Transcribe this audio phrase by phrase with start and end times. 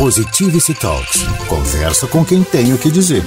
[0.00, 1.24] Positivity Talks.
[1.46, 3.22] Conversa com quem tem o que dizer.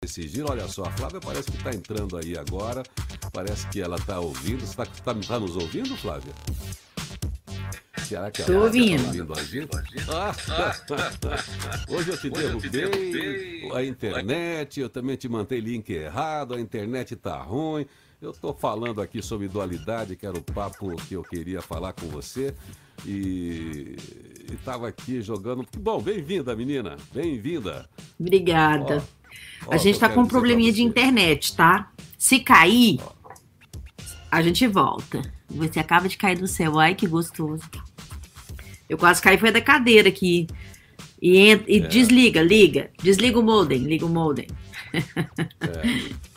[0.00, 2.84] Esse giro, olha só, a Flávia parece que está entrando aí agora.
[3.32, 4.60] Parece que ela está ouvindo.
[4.60, 6.32] Você está tá, tá nos ouvindo, Flávia?
[8.04, 9.02] Será que Tô ouvindo.
[9.02, 10.06] Tá ouvindo a gente?
[10.08, 10.32] Ah,
[11.90, 17.42] hoje eu te derrubei a internet, eu também te mantei link errado, a internet tá
[17.42, 17.86] ruim.
[18.22, 22.06] Eu estou falando aqui sobre dualidade, que era o papo que eu queria falar com
[22.06, 22.54] você.
[23.04, 23.96] E
[24.54, 25.66] estava aqui jogando.
[25.78, 26.96] Bom, bem-vinda, menina.
[27.12, 27.88] Bem-vinda.
[28.18, 29.04] Obrigada.
[29.66, 31.90] Ó, a gente está com um probleminha de internet, tá?
[32.18, 33.00] Se cair,
[34.30, 35.22] a gente volta.
[35.48, 36.78] Você acaba de cair do céu.
[36.78, 37.62] Ai, que gostoso.
[38.88, 40.46] Eu quase caí, foi da cadeira aqui.
[41.20, 41.86] E, entra, e é.
[41.86, 42.90] desliga, liga.
[43.02, 44.46] Desliga o modem, liga o modem.
[44.92, 46.26] É.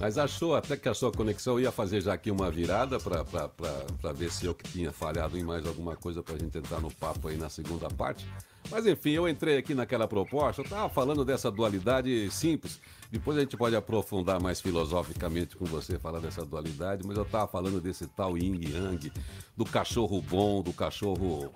[0.00, 4.32] Mas achou até que a sua conexão ia fazer já aqui uma virada para ver
[4.32, 7.28] se eu que tinha falhado em mais alguma coisa para a gente entrar no papo
[7.28, 8.26] aí na segunda parte.
[8.70, 12.80] Mas enfim, eu entrei aqui naquela proposta, eu estava falando dessa dualidade simples.
[13.10, 17.46] Depois a gente pode aprofundar mais filosoficamente com você, falar dessa dualidade, mas eu estava
[17.46, 19.12] falando desse tal yin yang,
[19.54, 21.52] do cachorro bom, do cachorro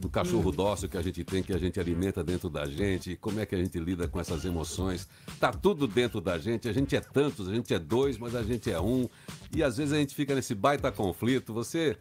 [0.00, 3.40] do cachorro dócil que a gente tem, que a gente alimenta dentro da gente, como
[3.40, 5.08] é que a gente lida com essas emoções.
[5.40, 8.42] Tá tudo dentro da gente, a gente é tantos, a gente é dois, mas a
[8.42, 9.08] gente é um.
[9.54, 11.52] E às vezes a gente fica nesse baita conflito.
[11.54, 11.96] Você,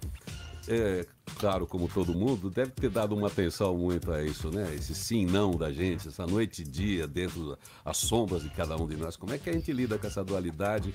[0.68, 1.06] é,
[1.38, 4.74] claro, como todo mundo, deve ter dado uma atenção muito a isso, né?
[4.76, 8.88] Esse sim não da gente, essa noite e dia dentro das sombras de cada um
[8.88, 9.16] de nós.
[9.16, 10.94] Como é que a gente lida com essa dualidade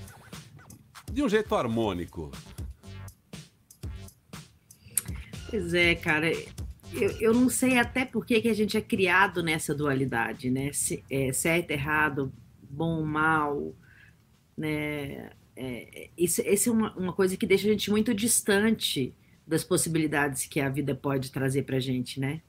[1.12, 2.30] de um jeito harmônico?
[5.48, 6.32] Pois é, cara
[6.92, 10.72] eu, eu não sei até por que, que a gente é criado nessa dualidade, né?
[10.72, 13.74] Se, é, certo, errado, bom, mal,
[14.56, 15.30] né?
[15.56, 19.14] É, isso, é uma, uma coisa que deixa a gente muito distante
[19.46, 22.42] das possibilidades que a vida pode trazer para a gente, né?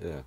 [0.00, 0.22] É.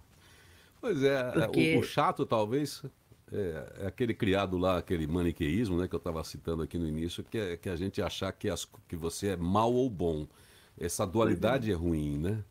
[0.80, 1.76] Pois é, Porque...
[1.76, 2.84] o, o, chato talvez
[3.32, 7.24] é, é, aquele criado lá, aquele maniqueísmo, né, que eu estava citando aqui no início,
[7.24, 10.28] que é que a gente achar que, as, que você é mal ou bom.
[10.78, 11.78] Essa dualidade uhum.
[11.78, 12.44] é ruim, né?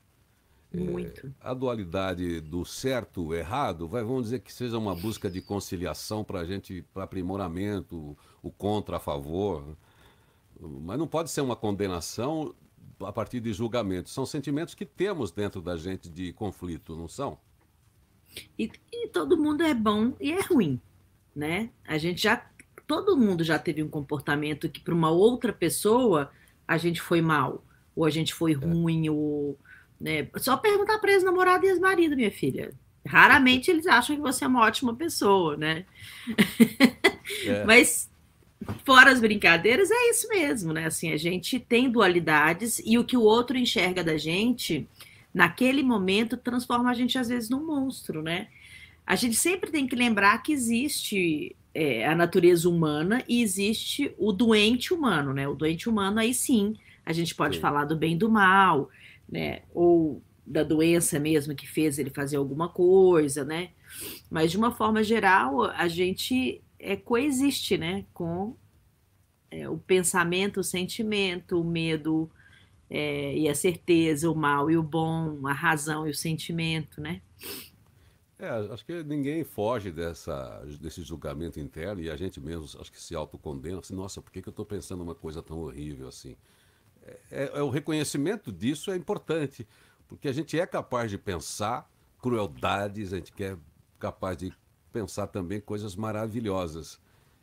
[0.74, 1.26] Muito.
[1.26, 6.24] É, a dualidade do certo, errado, vai, vamos dizer que seja uma busca de conciliação
[6.24, 9.76] para a gente, para aprimoramento, o contra, a favor.
[10.58, 12.54] Mas não pode ser uma condenação
[13.00, 14.08] a partir de julgamento.
[14.08, 17.38] São sentimentos que temos dentro da gente de conflito, não são?
[18.58, 20.80] E, e todo mundo é bom e é ruim,
[21.34, 21.70] né?
[21.86, 22.46] A gente já,
[22.86, 26.30] todo mundo já teve um comportamento que para uma outra pessoa
[26.66, 27.62] a gente foi mal,
[27.94, 28.54] ou a gente foi é.
[28.54, 29.58] ruim, ou
[30.02, 30.26] né?
[30.38, 32.72] Só perguntar para ex-namorado e ex-marido, minha filha.
[33.06, 35.84] Raramente eles acham que você é uma ótima pessoa, né?
[37.46, 37.64] É.
[37.66, 38.10] Mas
[38.84, 40.86] fora as brincadeiras, é isso mesmo, né?
[40.86, 44.86] Assim, a gente tem dualidades e o que o outro enxerga da gente,
[45.32, 48.48] naquele momento, transforma a gente às vezes num monstro, né?
[49.06, 54.32] A gente sempre tem que lembrar que existe é, a natureza humana e existe o
[54.32, 55.48] doente humano, né?
[55.48, 57.60] O doente humano, aí sim, a gente pode sim.
[57.60, 58.90] falar do bem e do mal,
[59.32, 59.62] né?
[59.72, 63.70] Ou da doença mesmo que fez ele fazer alguma coisa, né?
[64.31, 68.04] Mas de uma forma geral, a gente é, coexiste, né?
[68.12, 68.54] Com
[69.50, 72.31] é, o pensamento, o sentimento, o medo
[72.91, 77.22] é, e a certeza, o mal e o bom, a razão e o sentimento, né?
[78.38, 83.00] É, acho que ninguém foge dessa, desse julgamento interno e a gente mesmo acho que
[83.00, 86.37] se autocondena, assim, nossa, por que, que eu estou pensando uma coisa tão horrível assim?
[87.30, 89.66] É, é, o reconhecimento disso é importante,
[90.08, 91.90] porque a gente é capaz de pensar
[92.20, 93.56] crueldades, a gente é
[93.98, 94.52] capaz de
[94.92, 97.00] pensar também coisas maravilhosas.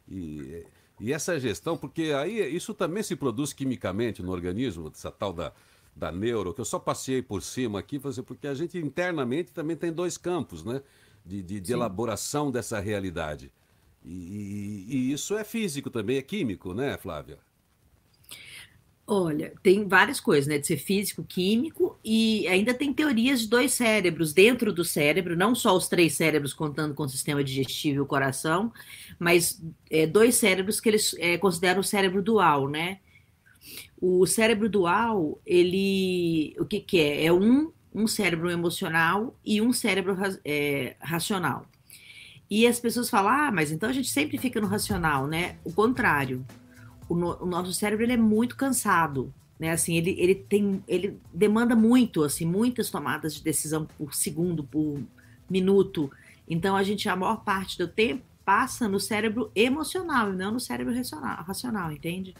[0.08, 0.66] E,
[1.00, 5.52] e essa gestão, porque aí isso também se produz quimicamente no organismo, essa tal da,
[5.96, 9.92] da neuro, que eu só passei por cima aqui, porque a gente internamente também tem
[9.92, 10.82] dois campos, né?
[11.26, 13.52] De, de, de elaboração dessa realidade.
[14.04, 17.38] E, e, e, isso é físico também, é químico, né, Flávia?
[19.12, 20.60] Olha, tem várias coisas, né?
[20.60, 25.56] De ser físico, químico, e ainda tem teorias de dois cérebros dentro do cérebro, não
[25.56, 28.72] só os três cérebros contando com o sistema digestivo e o coração,
[29.18, 29.60] mas
[29.90, 33.00] é, dois cérebros que eles é, consideram o cérebro dual, né?
[34.00, 36.56] O cérebro dual, ele.
[36.60, 37.26] O que, que é?
[37.26, 40.16] É um, um cérebro emocional e um cérebro
[40.46, 41.66] é, racional.
[42.48, 45.58] E as pessoas falam, ah, mas então a gente sempre fica no racional, né?
[45.64, 46.46] O contrário
[47.10, 49.72] o, no, o nosso cérebro ele é muito cansado, né?
[49.72, 55.02] Assim, ele, ele tem, ele demanda muito, assim, muitas tomadas de decisão por segundo, por
[55.50, 56.10] minuto.
[56.48, 60.60] Então a gente a maior parte do tempo passa no cérebro emocional e não no
[60.60, 62.34] cérebro racional, racional entende?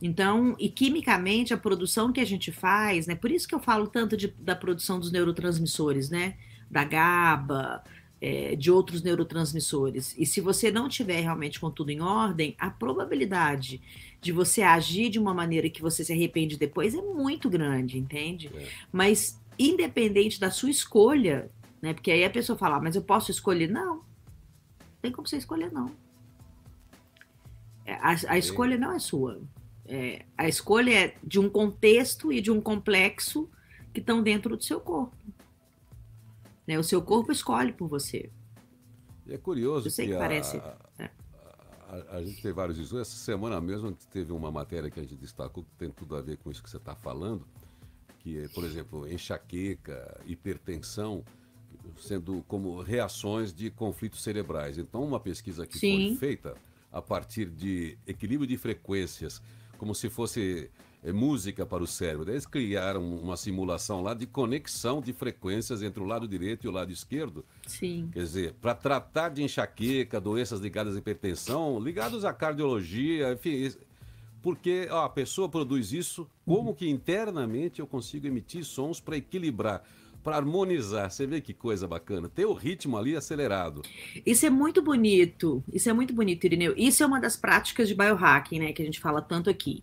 [0.00, 3.14] Então, e quimicamente, a produção que a gente faz, né?
[3.14, 6.36] Por isso que eu falo tanto de, da produção dos neurotransmissores, né?
[6.70, 7.82] Da GABA,
[8.22, 10.14] é, de outros neurotransmissores.
[10.16, 13.82] E se você não tiver realmente com tudo em ordem, a probabilidade
[14.20, 18.48] de você agir de uma maneira que você se arrepende depois é muito grande, entende?
[18.54, 18.68] É.
[18.92, 21.50] Mas independente da sua escolha,
[21.82, 21.92] né?
[21.92, 23.68] Porque aí a pessoa fala, ah, mas eu posso escolher?
[23.68, 23.96] Não.
[23.96, 24.04] Não
[25.02, 25.90] tem como você escolher, não.
[27.84, 29.40] É, a, a escolha não é sua.
[29.84, 33.50] É, a escolha é de um contexto e de um complexo
[33.92, 35.16] que estão dentro do seu corpo.
[36.72, 36.78] Né?
[36.78, 38.30] O seu corpo escolhe por você.
[39.26, 40.56] E é curioso Eu sei que, que parece.
[40.56, 41.10] A, é.
[41.88, 43.08] a, a, gente tem vários estudos.
[43.08, 46.38] Essa semana mesmo teve uma matéria que a gente destacou que tem tudo a ver
[46.38, 47.46] com isso que você está falando,
[48.20, 51.22] que é, por exemplo, enxaqueca, hipertensão,
[51.98, 54.78] sendo como reações de conflitos cerebrais.
[54.78, 56.08] Então, uma pesquisa que Sim.
[56.08, 56.54] foi feita
[56.90, 59.42] a partir de equilíbrio de frequências,
[59.78, 60.70] como se fosse
[61.10, 62.30] música para o cérebro.
[62.30, 66.70] Eles criaram uma simulação lá de conexão de frequências entre o lado direito e o
[66.70, 67.44] lado esquerdo.
[67.66, 68.08] Sim.
[68.12, 73.72] Quer dizer, para tratar de enxaqueca, doenças ligadas à hipertensão, ligados à cardiologia, enfim.
[74.40, 79.82] Porque ó, a pessoa produz isso, como que internamente eu consigo emitir sons para equilibrar?
[80.22, 81.10] para harmonizar.
[81.10, 82.28] Você vê que coisa bacana.
[82.28, 83.82] Ter o ritmo ali acelerado.
[84.24, 85.64] Isso é muito bonito.
[85.72, 86.74] Isso é muito bonito, Irineu.
[86.76, 89.82] Isso é uma das práticas de biohacking, né, que a gente fala tanto aqui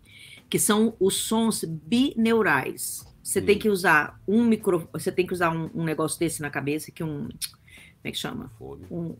[0.50, 3.06] que são os sons bineurais.
[3.22, 6.50] Você tem que usar um micro, você tem que usar um, um, negócio desse na
[6.50, 8.50] cabeça que um, como é que chama?
[8.58, 8.84] Fone.
[8.90, 9.14] Um,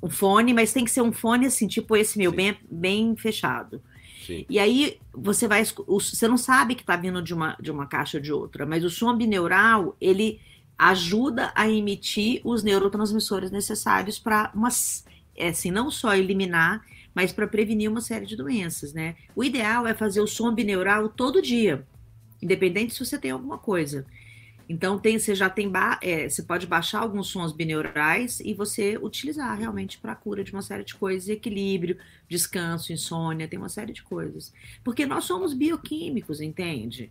[0.00, 3.82] um fone, mas tem que ser um fone assim, tipo esse meu, bem, bem fechado.
[4.24, 4.46] Sim.
[4.48, 8.18] E aí você vai, você não sabe que está vindo de uma, de uma caixa
[8.18, 10.40] ou de outra, mas o som bineural ele
[10.78, 15.04] ajuda a emitir os neurotransmissores necessários para umas,
[15.34, 16.84] é assim, não só eliminar
[17.16, 19.16] mas para prevenir uma série de doenças, né?
[19.34, 21.82] O ideal é fazer o som bineural todo dia,
[22.42, 24.04] independente se você tem alguma coisa.
[24.68, 25.72] Então tem, você já tem,
[26.02, 30.52] é, você pode baixar alguns sons bineurais e você utilizar realmente para a cura de
[30.52, 31.96] uma série de coisas, equilíbrio,
[32.28, 34.52] descanso, insônia, tem uma série de coisas.
[34.84, 37.10] Porque nós somos bioquímicos, entende?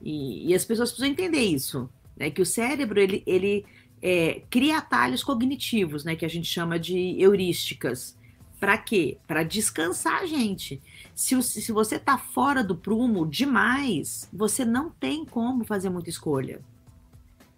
[0.00, 2.30] E, e as pessoas precisam entender isso, né?
[2.30, 3.66] Que o cérebro ele, ele
[4.00, 6.16] é, cria atalhos cognitivos, né?
[6.16, 8.16] Que a gente chama de heurísticas.
[8.58, 9.18] Para quê?
[9.26, 10.82] Para descansar gente.
[11.14, 16.60] Se, se você está fora do prumo demais, você não tem como fazer muita escolha.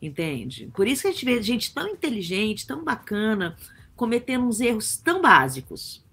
[0.01, 0.71] Entende?
[0.75, 3.57] Por isso que a gente vê gente tão inteligente, tão bacana,
[3.97, 6.05] cometendo uns erros tão básicos.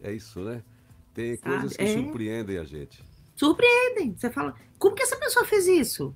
[0.00, 0.62] É isso, né?
[1.12, 1.50] Tem Sabe?
[1.50, 1.94] coisas que é...
[1.94, 3.02] surpreendem a gente.
[3.34, 4.14] Surpreendem.
[4.16, 6.14] Você fala, como que essa pessoa fez isso?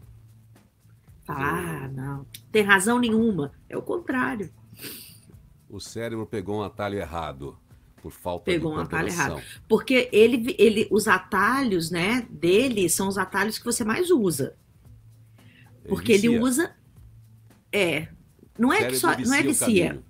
[1.25, 3.53] Fala, ah, não, tem razão nenhuma.
[3.69, 4.51] É o contrário.
[5.69, 7.59] O cérebro pegou um atalho errado
[8.09, 9.43] por falta Pegou de um atalho errado.
[9.69, 14.57] Porque ele, ele, os atalhos, né, dele são os atalhos que você mais usa.
[15.87, 16.75] Porque ele, ele usa.
[17.71, 18.09] É.
[18.59, 19.17] Não é que só.
[19.19, 20.03] Não é vicia.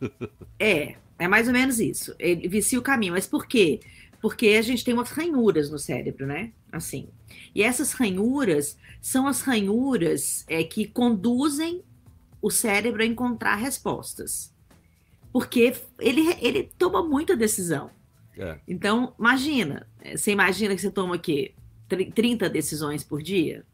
[0.58, 2.14] é, é mais ou menos isso.
[2.18, 3.12] Ele vicia o caminho.
[3.12, 3.80] Mas por quê?
[4.20, 6.52] Porque a gente tem umas ranhuras no cérebro, né?
[6.70, 7.08] Assim.
[7.54, 11.82] E essas ranhuras são as ranhuras é, que conduzem
[12.42, 14.52] o cérebro a encontrar respostas
[15.32, 17.90] porque ele, ele toma muita decisão.
[18.36, 18.58] É.
[18.66, 21.54] Então, imagina, você imagina que você toma o quê?
[21.88, 23.64] 30 decisões por dia?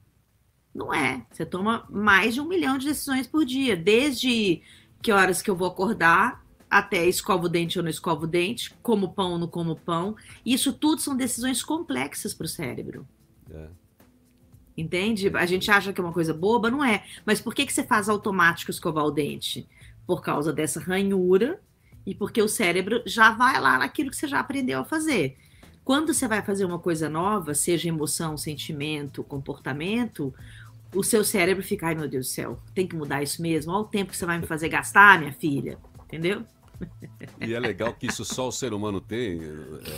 [0.75, 1.25] Não é.
[1.31, 4.63] Você toma mais de um milhão de decisões por dia, desde
[5.01, 8.75] que horas que eu vou acordar até escovo o dente ou não escovo o dente,
[8.83, 10.17] como pão ou não como pão.
[10.45, 13.07] Isso tudo são decisões complexas para o cérebro.
[13.51, 13.69] É.
[14.77, 15.31] Entende?
[15.35, 17.05] A gente acha que é uma coisa boba, não é.
[17.25, 19.67] Mas por que, que você faz automático escovar o dente?
[20.07, 21.61] Por causa dessa ranhura
[22.07, 25.37] e porque o cérebro já vai lá naquilo que você já aprendeu a fazer.
[25.85, 30.33] Quando você vai fazer uma coisa nova, seja emoção, sentimento, comportamento,
[30.95, 33.73] o seu cérebro fica, ai meu Deus do céu, tem que mudar isso mesmo?
[33.73, 35.79] Olha o tempo que você vai me fazer gastar, minha filha.
[36.05, 36.45] Entendeu?
[37.41, 39.41] E é legal que isso só o ser humano tem,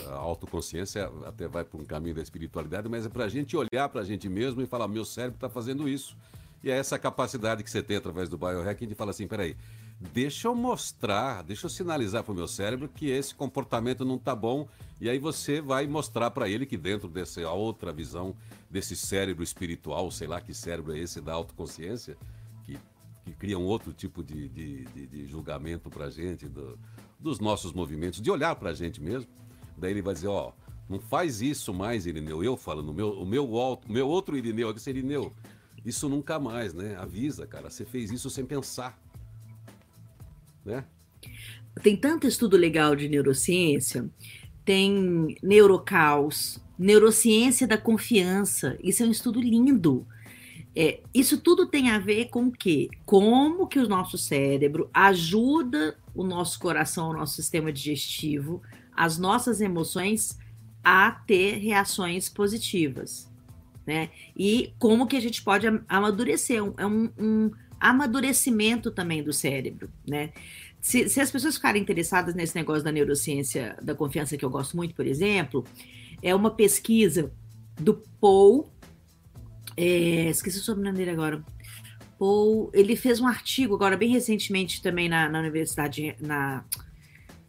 [0.09, 3.89] a autoconsciência até vai para um caminho da espiritualidade, mas é para a gente olhar
[3.89, 6.17] para a gente mesmo e falar: meu cérebro está fazendo isso.
[6.63, 9.57] E é essa capacidade que você tem através do biohacking de falar assim: peraí,
[10.01, 14.35] deixa eu mostrar, deixa eu sinalizar para o meu cérebro que esse comportamento não está
[14.35, 14.69] bom.
[15.01, 18.37] E aí você vai mostrar para ele que dentro dessa outra visão,
[18.71, 22.17] desse cérebro espiritual, sei lá que cérebro é esse da autoconsciência,
[22.65, 22.79] que,
[23.25, 26.79] que cria um outro tipo de, de, de, de julgamento para a gente, do,
[27.19, 29.29] dos nossos movimentos, de olhar para a gente mesmo.
[29.77, 30.53] Daí ele vai dizer, ó,
[30.89, 32.43] não faz isso mais, Irineu.
[32.43, 35.33] Eu falo, no meu, o meu, o meu outro Irineu, seria Irineu.
[35.85, 36.97] Isso nunca mais, né?
[36.97, 37.71] Avisa, cara.
[37.71, 38.99] Você fez isso sem pensar
[40.69, 40.85] né?
[41.83, 44.09] Tem tanto estudo legal de neurociência,
[44.65, 48.77] tem neurocaos, neurociência da confiança.
[48.83, 50.07] Isso é um estudo lindo.
[50.77, 52.89] É, isso tudo tem a ver com o quê?
[53.05, 58.63] Como que o nosso cérebro ajuda o nosso coração, o nosso sistema digestivo,
[58.95, 60.39] as nossas emoções
[60.85, 63.29] a ter reações positivas,
[63.87, 64.11] né?
[64.37, 70.31] E como que a gente pode amadurecer, é um, um amadurecimento também do cérebro, né?
[70.81, 74.77] Se, se, as pessoas ficarem interessadas nesse negócio da neurociência da confiança, que eu gosto
[74.77, 75.65] muito, por exemplo,
[76.23, 77.33] é uma pesquisa
[77.81, 78.73] do Paul,
[79.77, 81.45] é, esqueci o sobrenome dele agora.
[82.19, 86.65] Paul, ele fez um artigo agora bem recentemente também na, na universidade, na,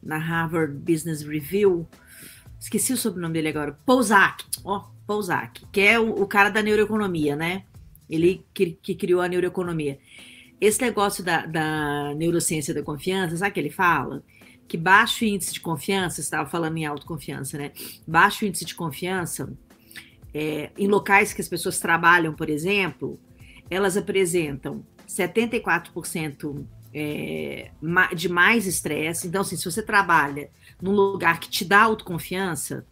[0.01, 1.87] na Harvard Business Review.
[2.59, 3.77] Esqueci o sobrenome dele agora.
[3.85, 7.63] Pouzak, ó, oh, que é o, o, cara da neuroeconomia, né?
[8.09, 9.99] Ele que, que criou a neuroeconomia.
[10.59, 14.23] Esse negócio da, da neurociência da confiança, sabe o que ele fala?
[14.67, 17.71] Que baixo índice de confiança, você estava falando em autoconfiança, né?
[18.07, 19.51] Baixo índice de confiança,
[20.33, 23.19] é, em locais que as pessoas trabalham, por exemplo,
[23.69, 27.71] elas apresentam 74% é,
[28.15, 29.27] de mais estresse.
[29.27, 30.49] Então, assim, se você trabalha
[30.81, 32.85] num lugar que te dá autoconfiança,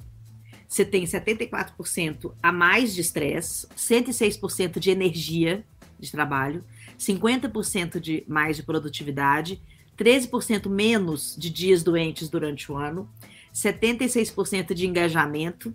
[0.67, 5.63] você tem 74% a mais de estresse, 106% de energia
[5.99, 6.63] de trabalho,
[6.99, 9.61] 50% de mais de produtividade,
[9.97, 13.09] 13% menos de dias doentes durante o ano,
[13.53, 15.73] 76% de engajamento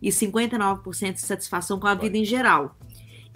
[0.00, 2.78] e 59% de satisfação com a vida em geral.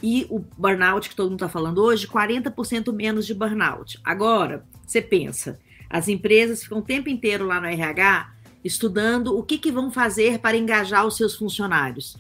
[0.01, 3.99] E o burnout que todo mundo está falando hoje, 40% menos de burnout.
[4.05, 5.59] Agora, você pensa,
[5.91, 8.33] as empresas ficam o tempo inteiro lá no RH
[8.65, 12.17] estudando o que, que vão fazer para engajar os seus funcionários.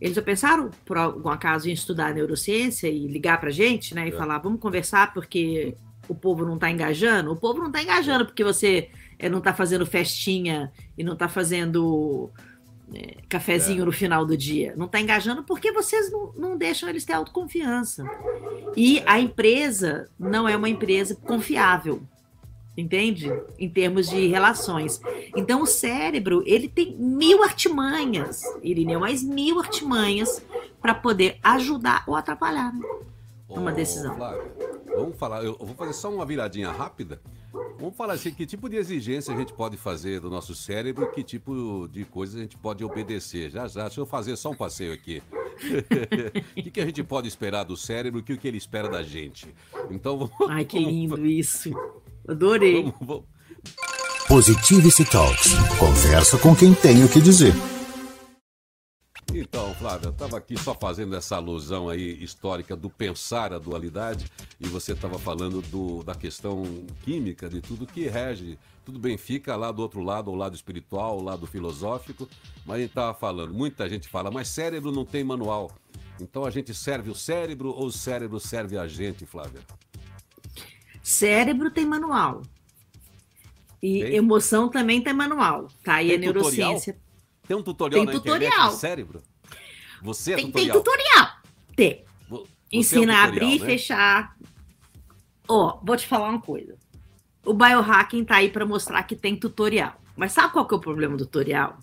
[0.00, 4.06] Eles já pensaram, por algum acaso, em estudar neurociência e ligar para a gente, né?
[4.06, 4.12] E é.
[4.12, 5.74] falar, vamos conversar porque
[6.08, 7.32] o povo não está engajando?
[7.32, 11.28] O povo não está engajando porque você é, não está fazendo festinha e não está
[11.28, 12.30] fazendo
[12.92, 13.86] é, cafezinho é.
[13.86, 14.74] no final do dia.
[14.76, 18.04] Não está engajando porque vocês não, não deixam eles ter autoconfiança.
[18.76, 22.02] E a empresa não é uma empresa confiável
[22.76, 23.32] entende?
[23.58, 25.00] Em termos de relações.
[25.36, 30.42] Então, o cérebro, ele tem mil artimanhas, Irineu, mais mil artimanhas
[30.80, 32.80] para poder ajudar ou atrapalhar né?
[33.48, 34.14] uma decisão.
[34.16, 34.52] Flávio,
[34.94, 37.20] vamos falar, eu vou fazer só uma viradinha rápida.
[37.78, 41.22] Vamos falar assim, que tipo de exigência a gente pode fazer do nosso cérebro, que
[41.22, 43.50] tipo de coisa a gente pode obedecer.
[43.50, 45.22] Já, já, deixa eu fazer só um passeio aqui.
[46.56, 49.02] o que, que, a gente pode esperar do cérebro, o que, que ele espera da
[49.02, 49.46] gente.
[49.90, 50.50] Então vamos.
[50.50, 51.70] Ai, que lindo isso.
[52.28, 52.82] Adorei.
[52.82, 53.24] Vamos, vamos.
[54.28, 55.52] Positivity Talks.
[55.78, 57.54] Conversa com quem tem o que dizer.
[59.32, 64.30] Então, Flávia, eu estava aqui só fazendo essa alusão aí histórica do pensar a dualidade
[64.58, 66.64] e você estava falando do, da questão
[67.02, 68.58] química, de tudo que rege.
[68.84, 72.28] Tudo bem, fica lá do outro lado, o lado espiritual, o lado filosófico,
[72.64, 75.70] mas a gente estava falando, muita gente fala, mas cérebro não tem manual.
[76.20, 79.60] Então a gente serve o cérebro ou o cérebro serve a gente, Flávia?
[81.06, 82.42] Cérebro tem manual.
[83.80, 84.16] E tem?
[84.16, 85.68] emoção também tem manual.
[85.84, 86.94] Tá aí tem a neurociência.
[86.94, 87.46] Tutorial?
[87.46, 88.50] Tem um tutorial tem na tutorial.
[88.50, 89.22] internet do cérebro?
[90.02, 90.72] Você é tem, tutorial?
[90.72, 91.28] Tem tutorial.
[91.76, 92.04] Tem.
[92.28, 93.66] Você Ensina é um tutorial, a abrir e né?
[93.66, 94.36] fechar.
[95.46, 96.76] Ó, vou te falar uma coisa.
[97.44, 100.02] O biohacking tá aí para mostrar que tem tutorial.
[100.16, 101.78] Mas sabe qual que é o problema do tutorial?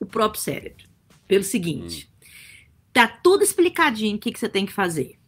[0.00, 0.86] O próprio cérebro.
[1.28, 2.26] Pelo seguinte, hum.
[2.90, 5.18] tá tudo explicadinho o que, que você tem que fazer.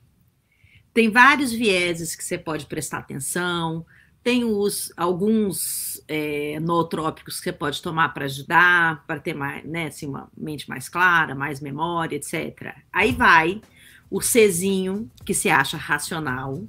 [0.95, 3.85] Tem vários vieses que você pode prestar atenção,
[4.23, 9.89] tem os, alguns é, nootrópicos que você pode tomar para ajudar, para ter mais, né,
[9.89, 12.77] assim, uma mente mais clara, mais memória, etc.
[12.93, 13.61] Aí vai
[14.09, 16.65] o Czinho, que se acha racional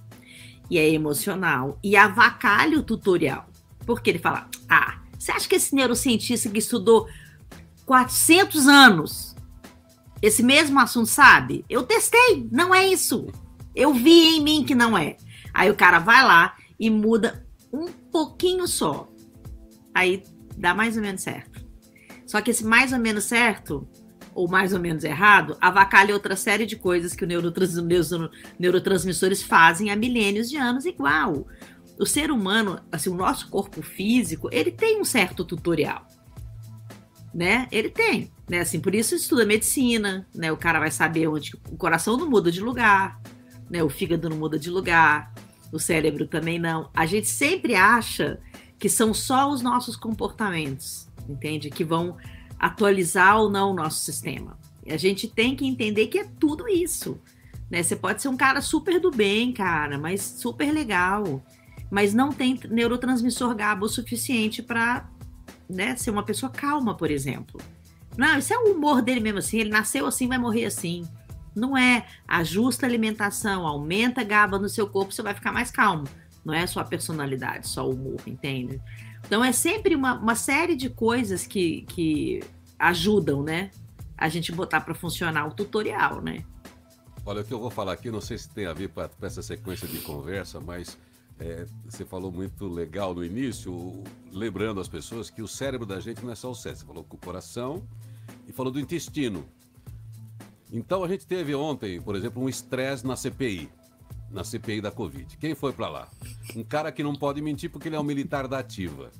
[0.70, 3.48] e é emocional, e avacalha o tutorial.
[3.86, 7.08] Porque ele fala: ah, você acha que esse neurocientista que estudou
[7.86, 9.36] 400 anos
[10.22, 11.64] esse mesmo assunto sabe?
[11.70, 13.28] Eu testei, não é isso.
[13.76, 15.18] Eu vi em mim que não é.
[15.54, 19.10] Aí o cara vai lá e muda um pouquinho só.
[19.94, 20.24] Aí
[20.58, 21.66] dá mais ou menos certo.
[22.26, 23.88] Só que esse mais ou menos certo,
[24.34, 27.30] ou mais ou menos errado, avacalha outra série de coisas que os
[28.60, 31.48] neurotransmissores fazem há milênios de anos igual.
[31.98, 36.06] O ser humano, assim, o nosso corpo físico, ele tem um certo tutorial.
[37.34, 37.68] Né?
[37.72, 38.60] Ele tem, né?
[38.60, 40.54] Assim, por isso estuda medicina, né?
[40.54, 43.20] O cara vai saber onde o coração não muda de lugar,
[43.70, 43.84] né?
[43.84, 45.34] O fígado não muda de lugar,
[45.72, 46.90] o cérebro também não.
[46.94, 48.40] A gente sempre acha
[48.78, 51.70] que são só os nossos comportamentos, entende?
[51.70, 52.18] Que vão
[52.60, 54.58] atualizar ou não o nosso sistema.
[54.86, 57.20] E a gente tem que entender que é tudo isso.
[57.70, 57.82] Né?
[57.82, 61.44] Você pode ser um cara super do bem, cara, mas super legal,
[61.90, 65.10] mas não tem neurotransmissor GABA o suficiente para
[65.70, 67.60] né, ser uma pessoa calma, por exemplo.
[68.18, 69.60] Não, isso é o humor dele mesmo assim.
[69.60, 71.06] Ele nasceu assim, vai morrer assim.
[71.56, 72.06] Não é.
[72.28, 76.06] Ajusta a alimentação, aumenta a GABA no seu corpo, você vai ficar mais calmo.
[76.44, 78.80] Não é só a personalidade, só o humor, entende?
[79.26, 82.44] Então é sempre uma, uma série de coisas que, que
[82.78, 83.72] ajudam, né?
[84.18, 86.46] A gente botar para funcionar o tutorial, né?
[87.26, 89.42] Olha, o que eu vou falar aqui, não sei se tem a ver com essa
[89.42, 90.96] sequência de conversa, mas
[91.40, 96.24] é, você falou muito legal no início, lembrando as pessoas que o cérebro da gente
[96.24, 96.82] não é só o cérebro.
[96.82, 97.84] Você falou com o coração
[98.48, 99.46] e falou do intestino.
[100.72, 103.70] Então a gente teve ontem, por exemplo, um estresse na CPI,
[104.30, 105.38] na CPI da Covid.
[105.38, 106.08] Quem foi para lá?
[106.56, 109.12] Um cara que não pode mentir porque ele é um militar da ativa.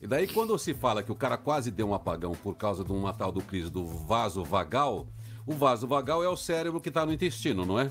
[0.00, 2.92] E daí quando se fala que o cara quase deu um apagão por causa de
[2.92, 5.06] uma tal do crise do vaso vagal,
[5.46, 7.90] o vaso vagal é o cérebro que está no intestino, não é?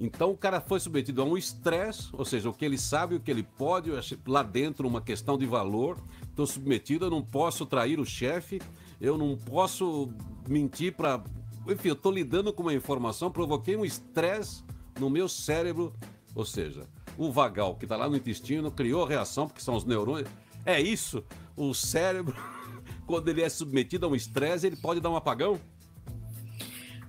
[0.00, 3.20] Então o cara foi submetido a um estresse, ou seja, o que ele sabe, o
[3.20, 3.90] que ele pode,
[4.26, 5.98] lá dentro uma questão de valor.
[6.22, 8.62] Estou submetido, eu não posso trair o chefe,
[8.98, 10.10] eu não posso
[10.48, 11.22] mentir para.
[11.70, 14.64] Enfim, eu estou lidando com uma informação, provoquei um estresse
[14.98, 15.92] no meu cérebro,
[16.34, 16.86] ou seja,
[17.16, 20.28] o vagal que está lá no intestino criou a reação, porque são os neurônios.
[20.66, 21.24] É isso,
[21.56, 22.34] o cérebro,
[23.06, 25.60] quando ele é submetido a um estresse, ele pode dar um apagão?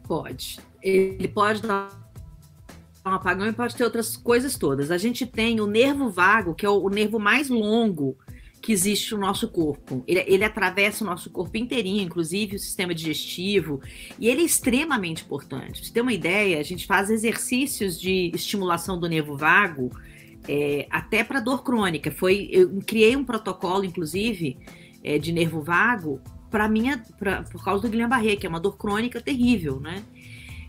[0.08, 0.60] Pode.
[0.82, 1.90] Ele pode dar
[3.06, 4.92] um apagão e pode ter outras coisas todas.
[4.92, 8.18] A gente tem o nervo vago, que é o, o nervo mais longo
[8.62, 10.04] que existe no nosso corpo.
[10.08, 13.82] Ele, ele, atravessa o nosso corpo inteirinho, inclusive o sistema digestivo,
[14.20, 15.84] e ele é extremamente importante.
[15.84, 19.90] Você ter uma ideia, a gente faz exercícios de estimulação do nervo vago
[20.48, 22.12] é, até para dor crônica.
[22.12, 24.58] Foi, eu criei um protocolo, inclusive,
[25.04, 28.78] é, de nervo vago para minha, pra, por causa do Guillain-Barré, que é uma dor
[28.78, 30.04] crônica terrível, né?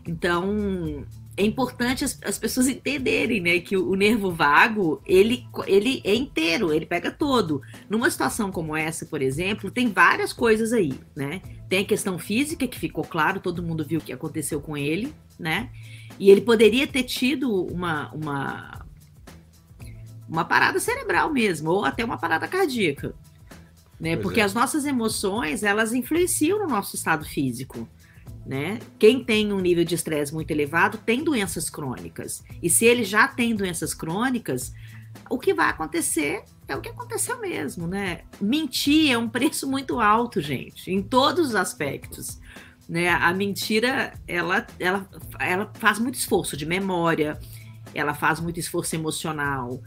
[0.06, 1.04] Então,
[1.36, 6.14] é importante as, as, pessoas entenderem, né, que o, o, nervo vago, ele, ele é
[6.14, 7.62] inteiro, ele pega todo.
[7.88, 11.40] Numa situação como essa, por exemplo, tem várias coisas aí, né?
[11.68, 15.14] Tem a questão física, que ficou claro, todo mundo viu o que aconteceu com ele,
[15.38, 15.70] né?
[16.18, 18.86] E ele poderia ter tido uma, uma,
[20.28, 23.14] uma parada cerebral mesmo, ou até uma parada cardíaca,
[23.98, 24.16] né?
[24.16, 24.44] Pois Porque é.
[24.44, 27.88] as nossas emoções, elas influenciam no nosso estado físico.
[28.44, 28.80] Né?
[28.98, 32.42] Quem tem um nível de estresse muito elevado tem doenças crônicas.
[32.60, 34.72] E se ele já tem doenças crônicas,
[35.30, 38.22] o que vai acontecer é o que aconteceu mesmo, né?
[38.40, 42.40] Mentir é um preço muito alto, gente, em todos os aspectos.
[42.88, 43.08] Né?
[43.08, 47.38] A mentira, ela, ela, ela faz muito esforço de memória,
[47.94, 49.80] ela faz muito esforço emocional,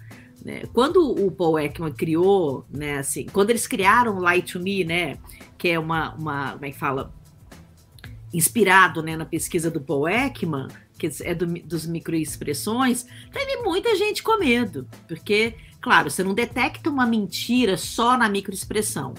[0.46, 0.62] né?
[0.72, 5.18] Quando o Paul Ekman criou, né, assim, quando eles criaram Light to Me, né,
[5.58, 7.12] que é uma, uma como é que fala,
[8.34, 14.24] inspirado, né, na pesquisa do Paul Ekman, que é do, dos microexpressões, teve muita gente
[14.24, 19.14] com medo, porque, claro, você não detecta uma mentira só na microexpressão,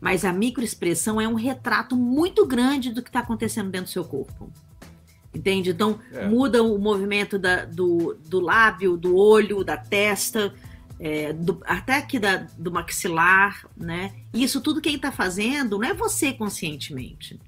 [0.00, 4.04] mas a microexpressão é um retrato muito grande do que está acontecendo dentro do seu
[4.04, 4.50] corpo.
[5.34, 5.70] Entende?
[5.70, 6.26] Então, é.
[6.26, 10.52] muda o movimento da, do, do lábio, do olho, da testa,
[11.00, 14.12] é, do, até aqui da, do maxilar, né?
[14.34, 17.40] E isso tudo quem está fazendo não é você conscientemente.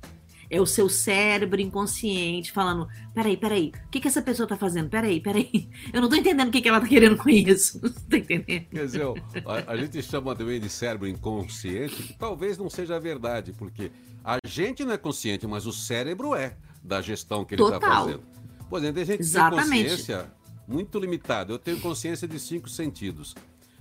[0.54, 4.88] É o seu cérebro inconsciente falando: peraí, peraí, o que, que essa pessoa está fazendo?
[4.88, 7.80] Peraí, peraí, eu não estou entendendo o que, que ela está querendo com isso.
[7.82, 8.66] Não estou entendendo.
[8.70, 9.02] Quer dizer,
[9.44, 13.90] a, a, gente chama também de cérebro inconsciente, que talvez não seja verdade, porque
[14.22, 18.22] a gente não é consciente, mas o cérebro é da gestão que ele está fazendo.
[18.70, 19.70] Por exemplo, a gente Exatamente.
[19.70, 20.32] tem consciência
[20.68, 21.52] muito limitado.
[21.52, 23.34] Eu tenho consciência de cinco sentidos.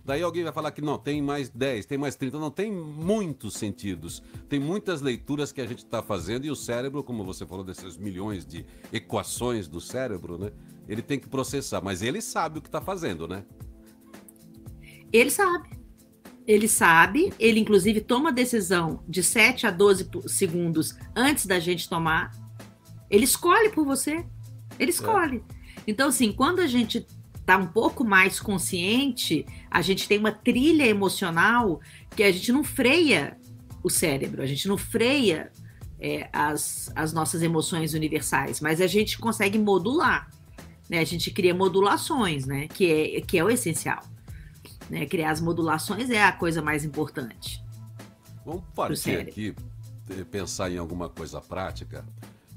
[0.06, 2.38] Daí alguém vai falar que não, tem mais 10, tem mais 30.
[2.38, 4.22] Não, tem muitos sentidos.
[4.50, 7.96] Tem muitas leituras que a gente está fazendo e o cérebro, como você falou desses
[7.96, 10.52] milhões de equações do cérebro, né?
[10.90, 13.46] Ele tem que processar, mas ele sabe o que está fazendo, né?
[15.12, 15.70] Ele sabe.
[16.46, 22.32] Ele sabe, ele inclusive toma decisão de 7 a 12 segundos antes da gente tomar.
[23.10, 24.26] Ele escolhe por você.
[24.78, 24.94] Ele é.
[24.94, 25.38] escolhe.
[25.38, 25.64] É.
[25.88, 27.08] Então, assim, quando a gente
[27.44, 31.82] está um pouco mais consciente, a gente tem uma trilha emocional
[32.16, 33.38] que a gente não freia
[33.84, 35.52] o cérebro, a gente não freia
[36.00, 40.30] é, as, as nossas emoções universais, mas a gente consegue modular.
[40.90, 41.00] Né?
[41.00, 42.68] A gente cria modulações, né?
[42.70, 44.02] que, é, que é o essencial.
[44.90, 45.06] Né?
[45.06, 47.62] Criar as modulações é a coisa mais importante.
[48.46, 49.54] Vamos partir aqui,
[50.32, 52.06] pensar em alguma coisa prática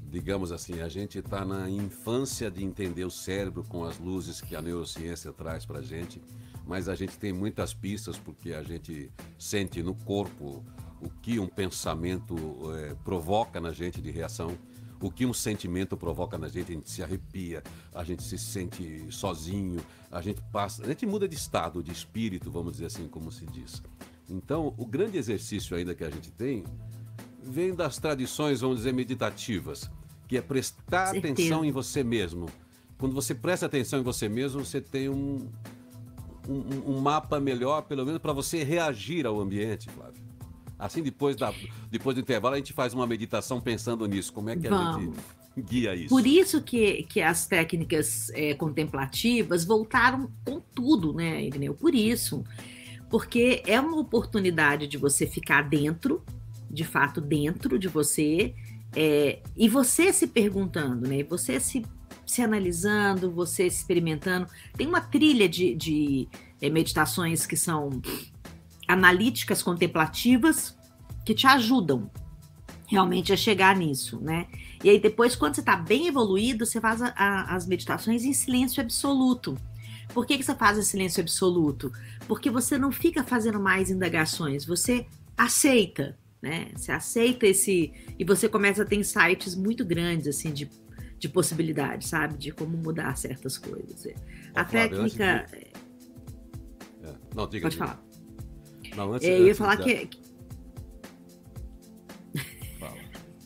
[0.09, 4.55] digamos assim, a gente está na infância de entender o cérebro com as luzes que
[4.55, 6.21] a neurociência traz para a gente,
[6.65, 10.63] mas a gente tem muitas pistas porque a gente sente no corpo
[11.01, 12.35] o que um pensamento
[12.73, 14.57] é, provoca na gente de reação,
[14.99, 17.61] o que um sentimento provoca na gente, a gente se arrepia,
[17.93, 22.49] a gente se sente sozinho, a gente passa, a gente muda de estado, de espírito,
[22.49, 23.83] vamos dizer assim, como se diz.
[24.29, 26.63] Então, o grande exercício ainda que a gente tem
[27.43, 29.89] vem das tradições, vamos dizer, meditativas,
[30.27, 31.33] que é prestar Certeza.
[31.33, 32.47] atenção em você mesmo.
[32.97, 35.47] Quando você presta atenção em você mesmo, você tem um,
[36.47, 40.27] um, um mapa melhor, pelo menos, para você reagir ao ambiente, Flávio.
[40.79, 41.53] Assim, depois, da,
[41.89, 44.31] depois do intervalo, a gente faz uma meditação pensando nisso.
[44.31, 44.95] Como é que Vamos.
[44.95, 45.17] a gente
[45.57, 46.09] guia isso?
[46.09, 51.73] Por isso que, que as técnicas é, contemplativas voltaram com tudo, né, Igneu?
[51.73, 52.43] Por isso.
[53.09, 56.21] Porque é uma oportunidade de você ficar dentro,
[56.69, 58.53] de fato, dentro de você,
[58.95, 61.23] é, e você se perguntando, né?
[61.23, 61.85] Você se,
[62.25, 64.47] se analisando, você se experimentando.
[64.75, 66.27] Tem uma trilha de, de
[66.61, 68.01] é, meditações que são
[68.87, 70.77] analíticas contemplativas
[71.25, 72.09] que te ajudam
[72.87, 74.47] realmente a chegar nisso, né?
[74.83, 78.33] E aí depois, quando você está bem evoluído, você faz a, a, as meditações em
[78.33, 79.57] silêncio absoluto.
[80.13, 81.91] Por que, que você faz em silêncio absoluto?
[82.27, 85.05] Porque você não fica fazendo mais indagações, você
[85.37, 86.69] aceita, né?
[86.75, 90.69] Você aceita esse e você começa a ter insights muito grandes assim de,
[91.17, 92.37] de possibilidades, sabe?
[92.37, 94.07] De como mudar certas coisas.
[94.53, 95.45] A técnica.
[95.49, 95.57] De...
[95.57, 97.15] É.
[97.35, 97.85] Não, diga, Pode diga.
[97.85, 98.03] falar.
[98.95, 99.83] Não, antes, é, eu ia falar da...
[99.83, 100.09] que.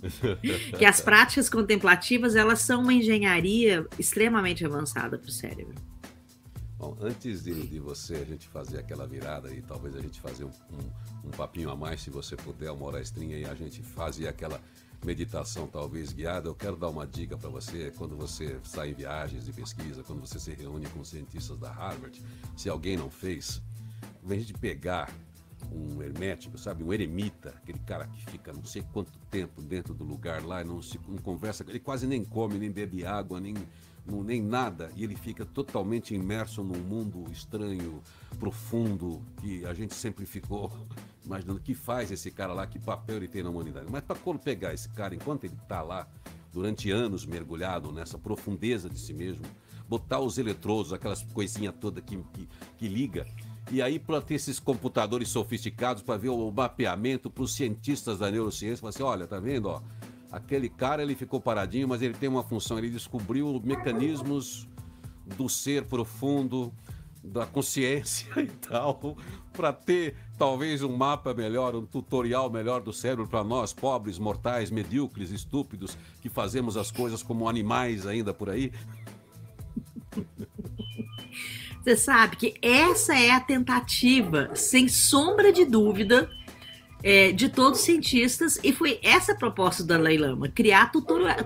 [0.77, 5.75] que as práticas contemplativas elas são uma engenharia extremamente avançada para o cérebro.
[6.81, 10.45] Bom, antes de, de, você a gente fazer aquela virada e talvez a gente fazer
[10.45, 13.83] um, um, um, papinho a mais, se você puder, uma hora estrinha e a gente
[13.83, 14.59] fazer aquela
[15.05, 17.93] meditação talvez guiada, eu quero dar uma dica para você.
[17.95, 22.19] Quando você sai em viagens de pesquisa, quando você se reúne com cientistas da Harvard,
[22.57, 23.61] se alguém não fez,
[24.23, 25.13] vem de pegar
[25.71, 26.83] um hermético, sabe?
[26.83, 30.81] Um eremita, aquele cara que fica não sei quanto tempo dentro do lugar lá, não
[30.81, 33.53] se não conversa, ele quase nem come, nem bebe água, nem,
[34.05, 38.01] nem nada, e ele fica totalmente imerso num mundo estranho,
[38.39, 40.71] profundo, que a gente sempre ficou
[41.23, 43.87] imaginando o que faz esse cara lá, que papel ele tem na humanidade.
[43.89, 46.07] Mas para quando pegar esse cara, enquanto ele está lá,
[46.51, 49.43] durante anos mergulhado nessa profundeza de si mesmo,
[49.87, 53.25] botar os eletrodos, aquelas coisinhas todas que, que, que liga,
[53.69, 58.29] e aí, para ter esses computadores sofisticados, para ver o mapeamento para os cientistas da
[58.29, 59.69] neurociência, falar assim: olha, tá vendo?
[59.69, 59.81] Ó,
[60.31, 64.67] aquele cara ele ficou paradinho, mas ele tem uma função, ele descobriu mecanismos
[65.37, 66.73] do ser profundo,
[67.23, 69.17] da consciência e tal,
[69.53, 74.71] para ter talvez um mapa melhor, um tutorial melhor do cérebro para nós, pobres, mortais,
[74.71, 78.71] medíocres, estúpidos, que fazemos as coisas como animais ainda por aí.
[81.83, 86.29] Você sabe que essa é a tentativa, sem sombra de dúvida,
[87.03, 90.91] é, de todos os cientistas, e foi essa a proposta da Dalai Lama, criar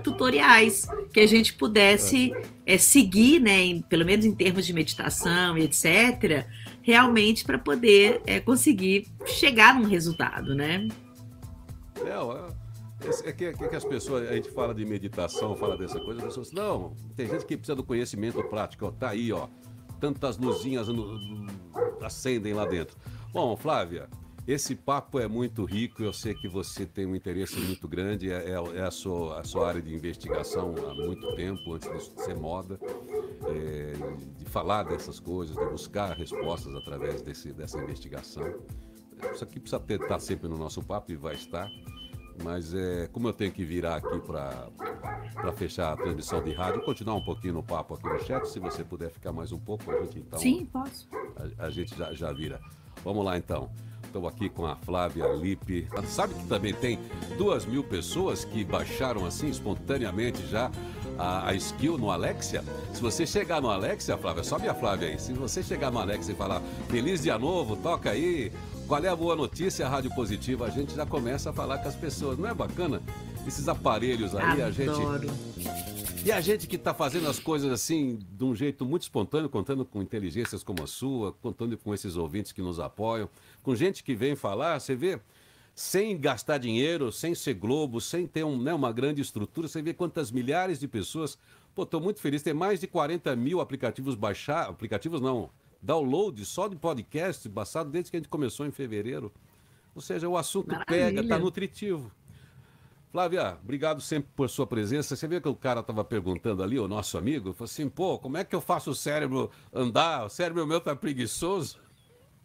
[0.02, 2.32] tutoriais que a gente pudesse
[2.64, 6.46] é, seguir, né, em, pelo menos em termos de meditação e etc.,
[6.82, 10.88] realmente para poder é, conseguir chegar num resultado, né?
[12.04, 16.20] É, é que, é que, as pessoas, a gente fala de meditação, fala dessa coisa,
[16.20, 19.48] as pessoas, não, tem gente que precisa do conhecimento prático, ó, tá aí, ó,
[20.00, 21.46] tantas luzinhas no,
[22.02, 22.96] acendem lá dentro.
[23.32, 24.08] Bom, Flávia,
[24.46, 28.50] esse papo é muito rico, eu sei que você tem um interesse muito grande, é,
[28.50, 32.36] é, é a, sua, a sua área de investigação há muito tempo, antes de ser
[32.36, 32.78] moda,
[33.48, 33.92] é,
[34.38, 38.54] de falar dessas coisas, de buscar respostas através desse, dessa investigação.
[39.34, 41.68] Isso aqui precisa estar tá sempre no nosso papo e vai estar.
[42.44, 47.16] Mas é, como eu tenho que virar aqui para fechar a transmissão de rádio, continuar
[47.16, 50.02] um pouquinho no papo aqui no chat, se você puder ficar mais um pouco, a
[50.02, 50.38] gente então.
[50.38, 51.08] Sim, posso.
[51.58, 52.60] A, a gente já, já vira.
[53.02, 53.70] Vamos lá então.
[54.16, 55.86] Estou aqui com a Flávia Lipe.
[56.06, 56.98] Sabe que também tem
[57.36, 60.70] duas mil pessoas que baixaram assim espontaneamente já
[61.18, 62.64] a, a, skill no Alexia.
[62.94, 65.18] Se você chegar no Alexia, Flávia, sobe a Flávia aí.
[65.18, 68.50] Se você chegar no Alexia e falar feliz dia novo, toca aí,
[68.88, 70.64] qual é a boa notícia, Rádio Positiva?
[70.64, 72.38] A gente já começa a falar com as pessoas.
[72.38, 73.02] Não é bacana?
[73.46, 74.64] Esses aparelhos aí, Adoro.
[74.64, 75.86] a gente.
[76.26, 79.84] E a gente que está fazendo as coisas assim, de um jeito muito espontâneo, contando
[79.84, 83.28] com inteligências como a sua, contando com esses ouvintes que nos apoiam,
[83.66, 85.18] com gente que vem falar, você vê,
[85.74, 89.92] sem gastar dinheiro, sem ser Globo, sem ter um, né, uma grande estrutura, você vê
[89.92, 91.36] quantas milhares de pessoas.
[91.74, 95.50] Pô, estou muito feliz, tem mais de 40 mil aplicativos baixar, aplicativos não,
[95.82, 99.32] download só de podcast, passado desde que a gente começou em fevereiro.
[99.96, 101.06] Ou seja, o assunto Maravilha.
[101.06, 102.12] pega, está nutritivo.
[103.10, 105.16] Flávia, obrigado sempre por sua presença.
[105.16, 108.36] Você viu que o cara estava perguntando ali, o nosso amigo, falou assim, pô, como
[108.36, 110.26] é que eu faço o cérebro andar?
[110.26, 111.84] O cérebro meu tá preguiçoso.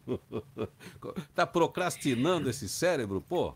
[1.34, 3.54] tá procrastinando esse cérebro, pô?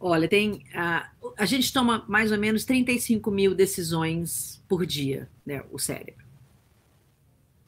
[0.00, 5.64] Olha, tem a, a gente toma mais ou menos 35 mil decisões por dia, né,
[5.70, 6.24] o cérebro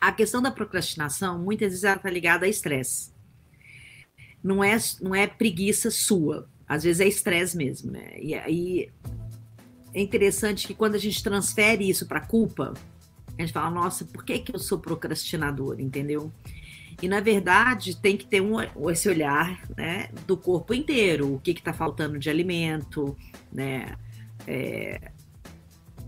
[0.01, 3.11] a questão da procrastinação, muitas vezes ela está ligada a estresse.
[4.43, 8.17] não é, não é preguiça sua, às vezes é estresse mesmo, né?
[8.21, 8.91] E aí
[9.93, 12.75] é interessante que quando a gente transfere isso para culpa,
[13.38, 16.33] a gente fala, nossa, por que, que eu sou procrastinador, entendeu?
[17.03, 18.57] E na verdade tem que ter um,
[18.90, 23.16] esse olhar né, do corpo inteiro, o que está faltando de alimento,
[23.53, 23.96] né?
[24.46, 25.12] É,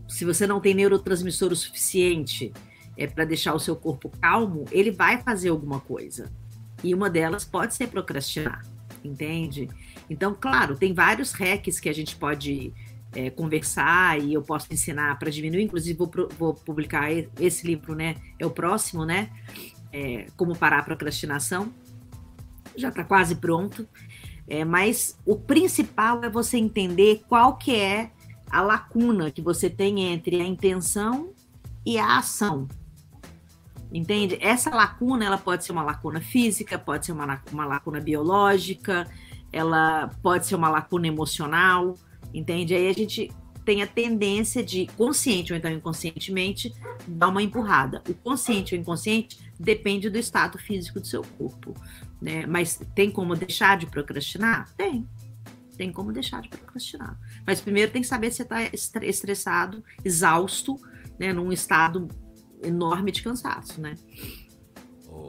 [0.08, 2.52] se você não tem neurotransmissor o suficiente
[2.96, 6.32] é, para deixar o seu corpo calmo, ele vai fazer alguma coisa.
[6.82, 8.64] E uma delas pode ser procrastinar,
[9.04, 9.68] entende?
[10.08, 12.72] Então, claro, tem vários hacks que a gente pode
[13.18, 15.64] é, conversar e eu posso ensinar para diminuir.
[15.64, 18.14] Inclusive, vou, vou, publicar esse livro, né?
[18.38, 19.28] É o próximo, né?
[19.92, 21.72] É, Como parar a procrastinação.
[22.76, 23.88] Já está quase pronto.
[24.46, 28.12] É, mas o principal é você entender qual que é
[28.48, 31.32] a lacuna que você tem entre a intenção
[31.84, 32.68] e a ação.
[33.92, 34.38] Entende?
[34.40, 39.08] Essa lacuna, ela pode ser uma lacuna física, pode ser uma, uma lacuna biológica,
[39.52, 41.94] ela pode ser uma lacuna emocional,
[42.32, 42.74] entende?
[42.74, 43.30] Aí a gente
[43.64, 46.72] tem a tendência de, consciente ou então inconscientemente,
[47.06, 48.02] dar uma empurrada.
[48.08, 51.74] O consciente ou inconsciente depende do estado físico do seu corpo,
[52.18, 52.46] né?
[52.46, 54.72] Mas tem como deixar de procrastinar?
[54.74, 55.06] Tem.
[55.76, 57.20] Tem como deixar de procrastinar.
[57.46, 60.80] Mas primeiro tem que saber se está estressado, exausto,
[61.20, 61.34] né?
[61.34, 62.08] Num estado
[62.62, 63.96] enorme de cansaço, né?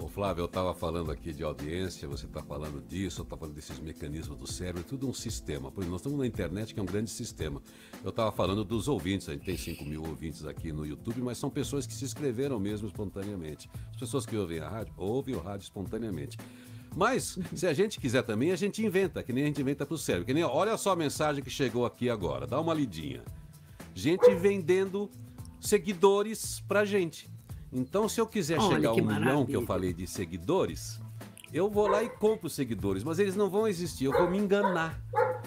[0.01, 3.77] Ô, Flávio, eu estava falando aqui de audiência, você está falando disso, estava falando desses
[3.79, 5.67] mecanismos do cérebro, é tudo um sistema.
[5.67, 7.61] Exemplo, nós estamos na internet, que é um grande sistema.
[8.01, 11.37] Eu estava falando dos ouvintes, a gente tem 5 mil ouvintes aqui no YouTube, mas
[11.37, 13.69] são pessoas que se inscreveram mesmo espontaneamente.
[13.91, 16.37] As pessoas que ouvem a rádio, ouvem o rádio espontaneamente.
[16.95, 19.95] Mas, se a gente quiser também, a gente inventa, que nem a gente inventa para
[19.95, 20.25] o cérebro.
[20.25, 23.21] Que nem, olha só a mensagem que chegou aqui agora, dá uma lidinha.
[23.93, 25.11] Gente vendendo
[25.59, 27.29] seguidores para gente.
[27.71, 29.19] Então, se eu quiser Olha, chegar ao maravilha.
[29.19, 30.99] milhão que eu falei de seguidores,
[31.53, 34.99] eu vou lá e compro seguidores, mas eles não vão existir, eu vou me enganar.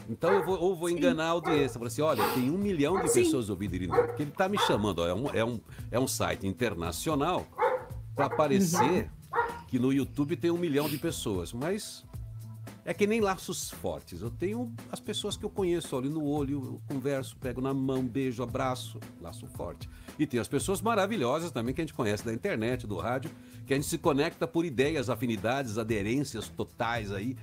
[0.08, 0.96] Então eu vou, ou vou Sim.
[0.96, 1.74] enganar a audiência.
[1.78, 3.24] Falar assim, olha, tem um milhão de Sim.
[3.24, 6.08] pessoas ouvindo ele, porque ele está me chamando, ó, é, um, é, um, é um
[6.08, 7.46] site internacional
[8.14, 9.40] para aparecer uhum.
[9.68, 12.04] que no YouTube tem um milhão de pessoas, mas
[12.84, 14.20] é que nem laços fortes.
[14.20, 18.42] Eu tenho as pessoas que eu conheço ali no olho, converso, pego na mão, beijo,
[18.42, 19.88] abraço, laço forte.
[20.18, 23.30] E tem as pessoas maravilhosas também que a gente conhece da internet, do rádio,
[23.66, 27.36] que a gente se conecta por ideias, afinidades, aderências totais aí,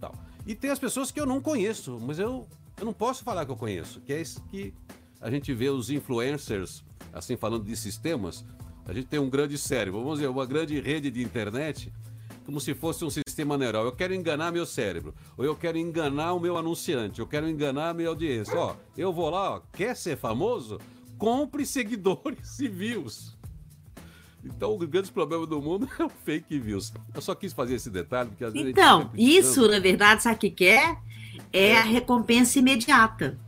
[0.00, 0.14] tal.
[0.46, 2.46] E tem as pessoas que eu não conheço, mas eu,
[2.78, 4.72] eu não posso falar que eu conheço, que é isso que
[5.20, 8.44] a gente vê os influencers, assim falando de sistemas,
[8.86, 11.90] a gente tem um grande cérebro, vamos dizer, uma grande rede de internet
[12.44, 13.84] como se fosse um sistema neural.
[13.84, 17.90] Eu quero enganar meu cérebro, ou eu quero enganar o meu anunciante, eu quero enganar
[17.90, 18.56] a minha audiência.
[18.56, 20.78] Ó, eu vou lá, ó, quer ser famoso?
[21.18, 23.34] Compre seguidores e views.
[24.44, 26.92] Então, o grande problema do mundo é o fake views.
[27.14, 28.68] Eu só quis fazer esse detalhe, porque às vezes.
[28.68, 30.98] Então, isso, na verdade, sabe o que quer?
[31.52, 33.38] É, é a recompensa imediata.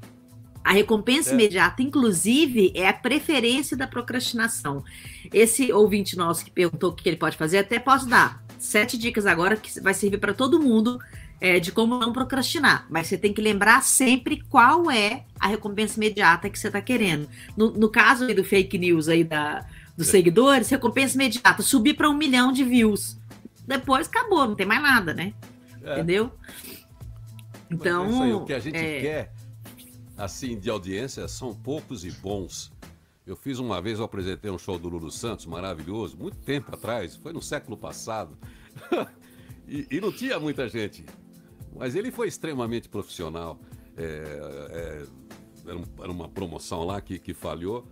[0.65, 1.35] A recompensa é.
[1.35, 4.83] imediata, inclusive, é a preferência da procrastinação.
[5.33, 9.27] Esse ouvinte nosso que perguntou o que ele pode fazer, até posso dar sete dicas
[9.27, 10.99] agora que vai servir para todo mundo
[11.41, 12.87] é, de como não procrastinar.
[12.91, 17.29] Mas você tem que lembrar sempre qual é a recompensa imediata que você está querendo.
[17.57, 20.11] No, no caso aí do fake news aí da, dos é.
[20.13, 23.19] seguidores, recompensa imediata, subir para um milhão de views.
[23.67, 25.33] Depois acabou, não tem mais nada, né?
[25.83, 25.95] É.
[25.95, 26.33] Entendeu?
[27.71, 28.23] Então.
[28.23, 29.33] É aí, o que a gente é quer,
[30.17, 32.73] assim, de audiência, são poucos e bons.
[33.27, 37.17] Eu fiz uma vez, eu apresentei um show do Lulu Santos, maravilhoso, muito tempo atrás,
[37.17, 38.39] foi no século passado.
[39.67, 41.05] e, e, não tinha muita gente.
[41.75, 43.59] Mas ele foi extremamente profissional.
[43.97, 44.03] É,
[44.71, 45.07] é,
[45.67, 47.87] era, um, era, uma promoção lá que, que falhou.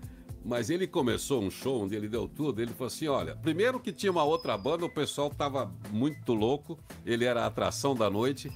[0.45, 2.61] Mas ele começou um show onde ele deu tudo.
[2.61, 6.79] Ele falou assim: olha, primeiro que tinha uma outra banda, o pessoal estava muito louco,
[7.05, 8.51] ele era a atração da noite.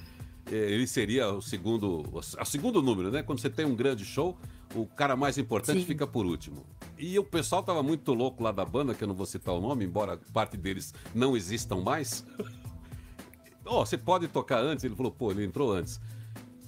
[0.51, 3.21] É, ele seria o segundo, o segundo número, né?
[3.23, 4.37] Quando você tem um grande show,
[4.73, 5.85] o cara mais importante Sim.
[5.85, 6.65] fica por último.
[6.99, 9.61] E o pessoal tava muito louco lá da banda, que eu não vou citar o
[9.61, 12.25] nome, embora parte deles não existam mais.
[13.65, 14.83] Ó, oh, você pode tocar antes?
[14.83, 16.01] Ele falou, pô, ele entrou antes.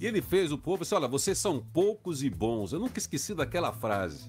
[0.02, 2.72] E ele fez o povo assim: olha, vocês são poucos e bons.
[2.72, 4.28] Eu nunca esqueci daquela frase.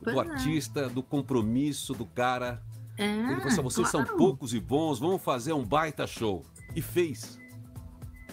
[0.00, 0.28] Pois do é.
[0.28, 2.62] artista, do compromisso do cara.
[2.96, 4.06] É, ele falou assim: vocês claro.
[4.06, 6.44] são poucos e bons, vamos fazer um baita show.
[6.74, 7.36] E fez.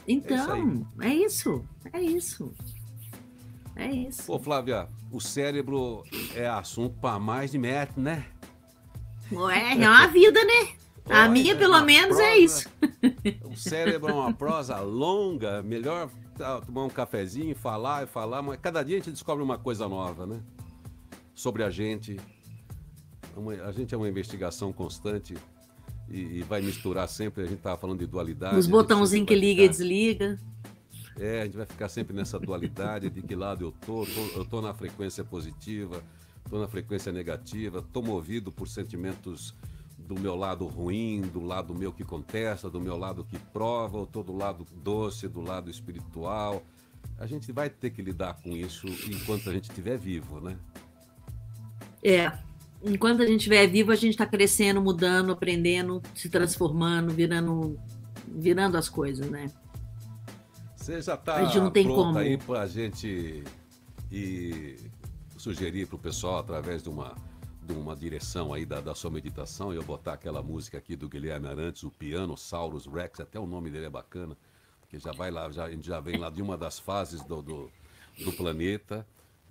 [0.08, 1.66] Então, é isso.
[1.92, 2.02] É isso.
[2.02, 2.54] É isso.
[3.76, 4.24] É isso.
[4.28, 6.04] Pô, Flávia, o cérebro
[6.36, 8.26] é assunto para mais de metro, né?
[9.32, 10.70] Ué, é uma vida, né?
[11.08, 12.70] A minha, pelo é menos, é prosa, é isso.
[13.46, 16.10] O cérebro é uma prosa longa, melhor
[16.66, 20.26] tomar um cafezinho, falar e falar, mas cada dia a gente descobre uma coisa nova,
[20.26, 20.42] né?
[21.36, 22.20] Sobre a gente.
[23.38, 25.36] Uma, a gente é uma investigação constante
[26.10, 27.44] e, vai misturar sempre.
[27.44, 28.58] A gente estava falando de dualidade.
[28.58, 30.40] Os botãozinhos que liga e desliga.
[31.20, 34.46] É, a gente vai ficar sempre nessa dualidade de que lado eu tô, tô eu
[34.46, 36.04] tô na frequência positiva,
[36.50, 39.54] tô na frequência negativa, tô movido por sentimentos
[39.98, 44.06] do meu lado ruim, do lado meu que contesta, do meu lado que prova, ou
[44.06, 46.64] tô do lado doce, do lado espiritual.
[47.18, 50.58] A gente vai ter que lidar com isso enquanto a gente estiver vivo, né?
[52.04, 52.32] É.
[52.84, 57.80] Enquanto a gente estiver vivo, a gente está crescendo, mudando, aprendendo, se transformando, virando,
[58.28, 59.50] virando as coisas, né?
[60.84, 62.18] Você já está pronta como.
[62.18, 63.42] aí para a gente
[64.12, 64.76] e
[65.38, 67.16] sugerir para o pessoal, através de uma,
[67.62, 71.48] de uma direção aí da, da sua meditação, eu botar aquela música aqui do Guilherme
[71.48, 74.36] Arantes, o Piano Saurus Rex, até o nome dele é bacana,
[74.82, 77.42] porque já vai lá, já, a gente já vem lá de uma das fases do,
[77.42, 77.72] do,
[78.22, 79.08] do planeta.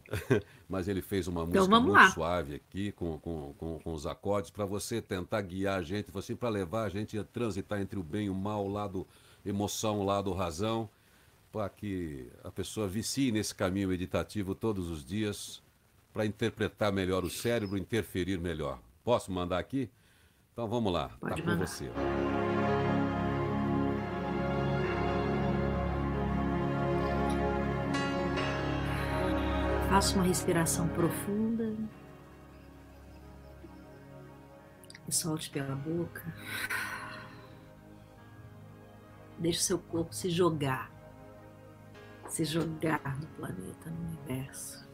[0.68, 2.10] Mas ele fez uma então, música muito lá.
[2.10, 6.36] suave aqui, com, com, com, com os acordes, para você tentar guiar a gente, assim,
[6.36, 9.06] para levar a gente a transitar entre o bem e o mal, o lado
[9.46, 10.90] emoção, o lado razão
[11.52, 15.62] para que a pessoa vicie nesse caminho meditativo todos os dias
[16.10, 18.80] para interpretar melhor o cérebro, interferir melhor.
[19.04, 19.90] Posso mandar aqui?
[20.52, 21.90] Então vamos lá, está com você.
[29.90, 31.76] Faça uma respiração profunda
[35.06, 36.34] e solte pela boca.
[39.38, 40.91] Deixe o seu corpo se jogar
[42.32, 44.88] se jogar no planeta, no universo.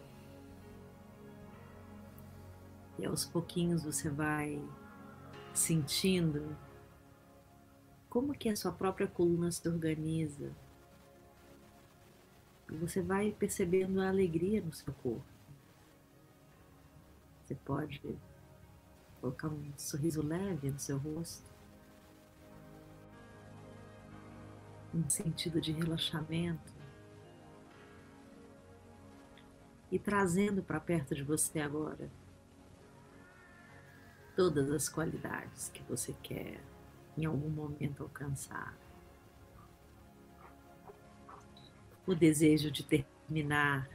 [2.98, 4.60] E aos pouquinhos você vai
[5.54, 6.56] sentindo
[8.10, 10.50] como que a sua própria coluna se organiza.
[12.72, 15.22] E você vai percebendo a alegria no seu corpo.
[17.44, 18.02] Você pode
[19.20, 21.48] colocar um sorriso leve no seu rosto.
[24.92, 26.77] Um sentido de relaxamento.
[29.90, 32.10] E trazendo para perto de você agora
[34.36, 36.62] todas as qualidades que você quer
[37.16, 38.76] em algum momento alcançar.
[42.06, 43.90] O desejo de terminar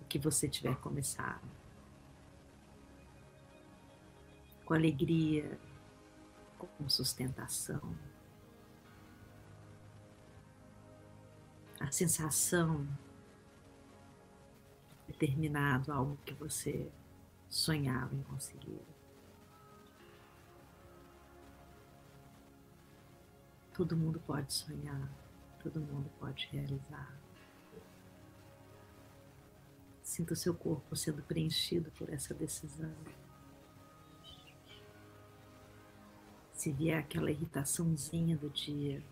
[0.00, 1.46] o que você tiver começado.
[4.64, 5.58] Com alegria,
[6.56, 7.94] com sustentação.
[11.78, 12.88] A sensação
[15.10, 16.90] determinado, algo que você
[17.48, 18.80] sonhava em conseguir.
[23.74, 25.10] Todo mundo pode sonhar,
[25.62, 27.18] todo mundo pode realizar.
[30.02, 32.94] Sinta o seu corpo sendo preenchido por essa decisão.
[36.52, 39.02] Se vier aquela irritaçãozinha do dia,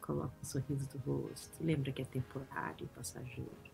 [0.00, 1.62] coloque um sorriso do rosto.
[1.62, 3.73] Lembra que é temporário e passageiro.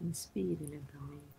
[0.00, 1.36] Inspire lentamente.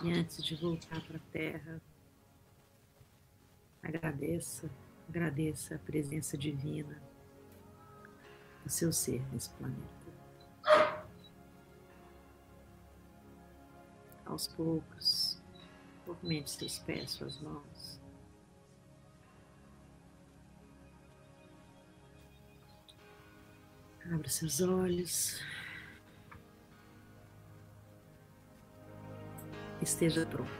[0.00, 1.82] E antes de voltar para a Terra,
[3.82, 4.70] agradeça,
[5.08, 7.02] agradeça a presença divina
[8.62, 9.97] do seu ser nesse planeta.
[14.38, 15.42] Aos poucos.
[16.06, 18.00] Movimente seus pés, suas mãos.
[24.10, 25.40] Abra seus olhos.
[29.82, 30.50] Esteja pronto,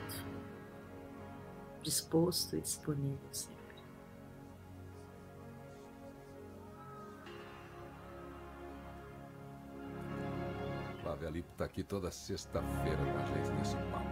[1.83, 3.58] disposto e disponível sempre.
[11.59, 14.07] Está aqui toda sexta-feira com a gente nesse papo.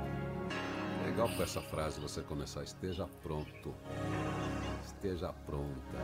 [1.05, 3.73] Legal com essa frase você começar, esteja pronto.
[4.85, 5.97] Esteja pronta.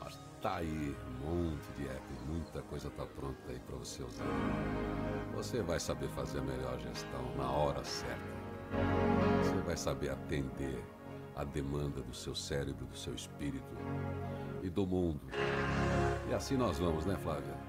[0.00, 4.24] Mas tá aí um monte de app, muita coisa tá pronta aí para você usar.
[5.34, 8.22] Você vai saber fazer a melhor gestão na hora certa.
[9.42, 10.80] Você vai saber atender
[11.34, 13.76] a demanda do seu cérebro, do seu espírito
[14.62, 15.22] e do mundo.
[16.30, 17.63] E assim nós vamos, né, Flávia?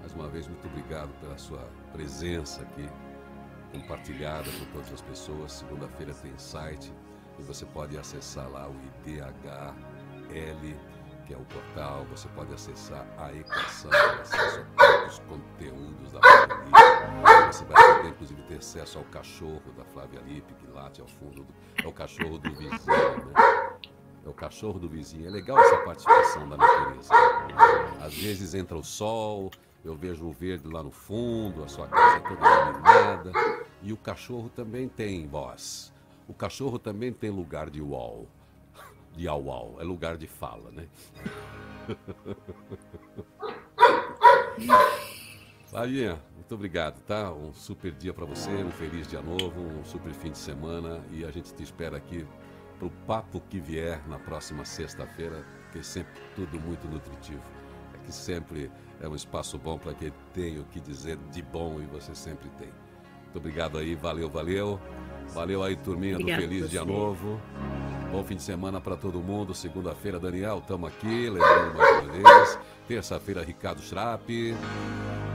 [0.00, 2.88] Mais uma vez, muito obrigado pela sua presença aqui,
[3.72, 5.52] compartilhada com todas as pessoas.
[5.52, 6.92] Segunda-feira tem site
[7.38, 8.74] e você pode acessar lá o
[9.06, 9.74] IDHL,
[11.26, 12.04] que é o portal.
[12.10, 13.90] Você pode acessar a equação,
[14.20, 17.52] acesso a todos os conteúdos da Flávia Lippe.
[17.52, 21.44] Você vai poder, inclusive, ter acesso ao cachorro da Flávia Lippe, que late ao fundo.
[21.44, 21.54] Do...
[21.82, 23.70] É o cachorro do vizinho, né?
[24.24, 25.26] é o cachorro do vizinho.
[25.26, 27.12] É legal essa participação da natureza.
[28.00, 29.50] Às vezes entra o sol,
[29.84, 33.32] eu vejo o verde lá no fundo, a sua casa toda iluminada.
[33.82, 35.92] E o cachorro também tem voz.
[36.28, 38.26] O cachorro também tem lugar de uau.
[39.16, 39.80] De au au.
[39.80, 40.86] É lugar de fala, né?
[45.66, 47.32] Flavinha, muito obrigado, tá?
[47.32, 51.24] Um super dia para você, um feliz dia novo, um super fim de semana e
[51.24, 52.26] a gente te espera aqui
[52.78, 57.42] pro papo que vier na próxima sexta-feira, que é sempre tudo muito nutritivo.
[57.94, 58.70] É que sempre
[59.00, 62.48] é um espaço bom para quem tem o que dizer de bom e você sempre
[62.58, 62.68] tem.
[63.24, 64.80] Muito obrigado aí, valeu, valeu.
[65.28, 67.40] Valeu aí, turminha Obrigado do Feliz Dia Novo.
[68.10, 69.54] Bom fim de semana para todo mundo.
[69.54, 72.58] Segunda-feira, Daniel, estamos aqui, lembrando mais uma vez.
[72.88, 74.54] Terça-feira, Ricardo Schrapp.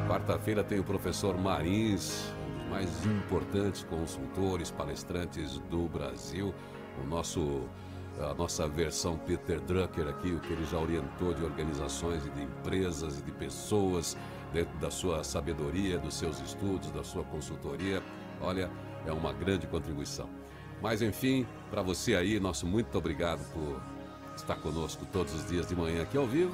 [0.09, 6.53] Quarta-feira tem o professor Marins, um dos mais importantes consultores, palestrantes do Brasil.
[7.01, 7.63] O nosso,
[8.19, 12.43] a nossa versão Peter Drucker aqui, o que ele já orientou de organizações e de
[12.43, 14.17] empresas e de pessoas
[14.53, 18.01] dentro da sua sabedoria, dos seus estudos, da sua consultoria.
[18.41, 18.69] Olha,
[19.05, 20.29] é uma grande contribuição.
[20.81, 23.81] Mas enfim, para você aí, nosso muito obrigado por
[24.35, 26.53] estar conosco todos os dias de manhã aqui ao vivo.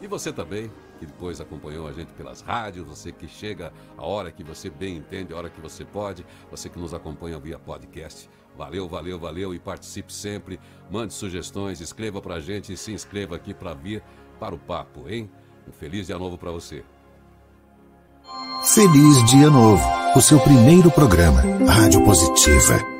[0.00, 4.30] E você também, que depois acompanhou a gente pelas rádios, você que chega a hora
[4.30, 8.28] que você bem entende, a hora que você pode, você que nos acompanha via podcast.
[8.56, 10.60] Valeu, valeu, valeu e participe sempre.
[10.90, 14.02] Mande sugestões, escreva para a gente e se inscreva aqui para vir
[14.38, 15.30] para o papo, hein?
[15.68, 16.84] Um feliz dia novo para você.
[18.74, 19.84] Feliz Dia Novo,
[20.16, 22.93] o seu primeiro programa, Rádio Positiva